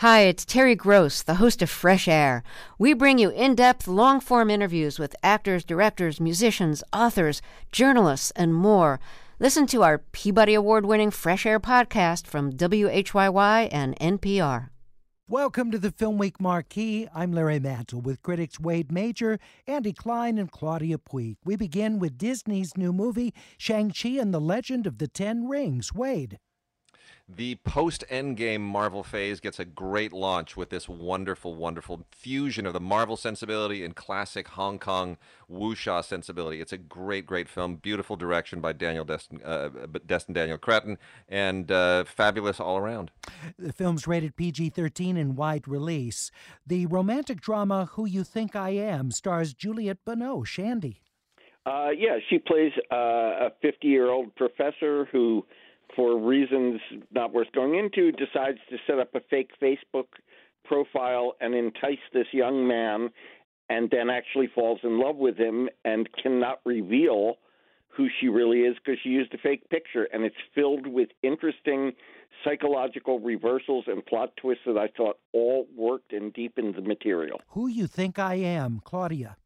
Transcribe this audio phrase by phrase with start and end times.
[0.00, 2.42] Hi, it's Terry Gross, the host of Fresh Air.
[2.78, 7.40] We bring you in depth, long form interviews with actors, directors, musicians, authors,
[7.72, 9.00] journalists, and more.
[9.38, 14.68] Listen to our Peabody Award winning Fresh Air podcast from WHYY and NPR.
[15.30, 17.08] Welcome to the Film Week Marquee.
[17.14, 21.36] I'm Larry Mantle with critics Wade Major, Andy Klein, and Claudia Puig.
[21.42, 25.94] We begin with Disney's new movie, Shang-Chi and the Legend of the Ten Rings.
[25.94, 26.36] Wade.
[27.28, 32.72] The post Endgame Marvel phase gets a great launch with this wonderful, wonderful fusion of
[32.72, 35.16] the Marvel sensibility and classic Hong Kong
[35.50, 36.60] wuxia sensibility.
[36.60, 37.76] It's a great, great film.
[37.76, 39.70] Beautiful direction by Daniel Destin, uh,
[40.06, 43.10] Destin Daniel Cretton, and uh, fabulous all around.
[43.58, 46.30] The film's rated PG 13 and wide release.
[46.64, 50.60] The romantic drama Who You Think I Am stars Juliette Binoche.
[50.60, 51.00] Andy.
[51.66, 55.44] Uh, yeah, she plays uh, a 50 year old professor who
[55.94, 56.80] for reasons
[57.12, 60.06] not worth going into, decides to set up a fake Facebook
[60.64, 63.10] profile and entice this young man,
[63.68, 67.36] and then actually falls in love with him and cannot reveal
[67.88, 70.04] who she really is because she used a fake picture.
[70.12, 71.92] And it's filled with interesting
[72.44, 77.40] psychological reversals and plot twists that I thought all worked and deepened the material.
[77.48, 79.36] Who you think I am, Claudia?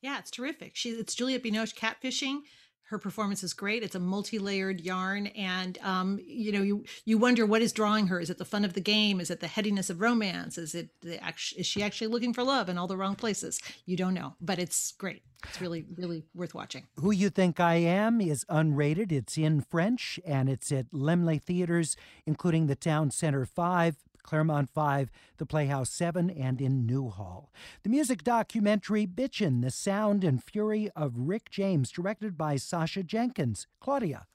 [0.00, 0.72] Yeah, it's terrific.
[0.74, 2.40] She, it's Juliette Binoche catfishing
[2.88, 3.82] her performance is great.
[3.82, 8.20] It's a multi-layered yarn, and um, you know, you you wonder what is drawing her.
[8.20, 9.20] Is it the fun of the game?
[9.20, 10.56] Is it the headiness of romance?
[10.56, 11.18] Is it the
[11.56, 13.60] is she actually looking for love in all the wrong places?
[13.86, 15.22] You don't know, but it's great.
[15.44, 16.86] It's really really worth watching.
[16.96, 19.10] Who you think I am is unrated.
[19.10, 23.96] It's in French, and it's at Laemmle theaters, including the Town Center Five,
[24.26, 27.52] Claremont 5, the Playhouse 7, and in Newhall.
[27.84, 33.68] The music documentary Bitchin' The Sound and Fury of Rick James, directed by Sasha Jenkins.
[33.80, 34.26] Claudia.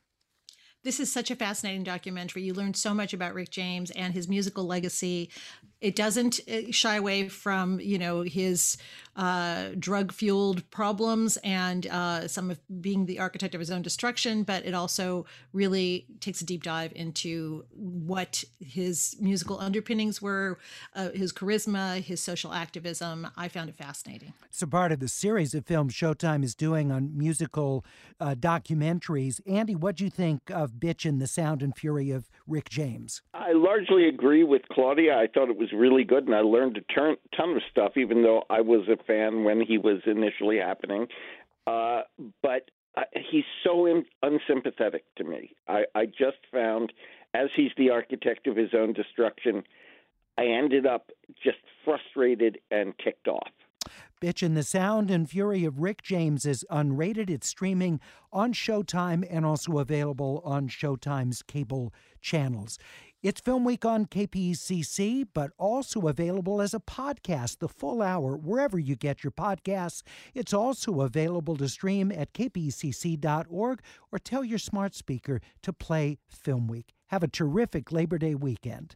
[0.83, 2.41] This is such a fascinating documentary.
[2.41, 5.29] You learn so much about Rick James and his musical legacy.
[5.79, 8.77] It doesn't uh, shy away from, you know, his
[9.15, 14.43] uh, drug fueled problems and uh, some of being the architect of his own destruction,
[14.43, 20.57] but it also really takes a deep dive into what his musical underpinnings were,
[20.95, 23.27] uh, his charisma, his social activism.
[23.35, 24.33] I found it fascinating.
[24.49, 27.85] So, part of the series of films Showtime is doing on musical
[28.19, 29.41] uh, documentaries.
[29.45, 33.21] Andy, what do you think of Bitchin' the Sound and Fury of Rick James?
[33.33, 35.15] I largely agree with Claudia.
[35.17, 38.23] I thought it was really good, and I learned a ton, ton of stuff, even
[38.23, 41.07] though I was a fan when he was initially happening.
[41.67, 42.01] Uh,
[42.41, 45.55] but uh, he's so in, unsympathetic to me.
[45.67, 46.91] I, I just found,
[47.33, 49.63] as he's the architect of his own destruction,
[50.37, 51.11] I ended up
[51.43, 53.51] just frustrated and ticked off.
[54.21, 57.29] Bitchin' the Sound and Fury of Rick James is unrated.
[57.29, 57.99] It's streaming
[58.31, 62.77] on Showtime and also available on Showtime's cable channels.
[63.23, 68.77] It's Film Week on KPCC, but also available as a podcast, the full hour, wherever
[68.77, 70.03] you get your podcasts.
[70.35, 73.81] It's also available to stream at kpcc.org
[74.11, 76.93] or tell your smart speaker to play Film Week.
[77.07, 78.95] Have a terrific Labor Day weekend.